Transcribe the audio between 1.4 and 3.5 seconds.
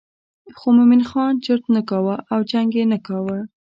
چرت نه کاوه او جنګ یې نه کاوه.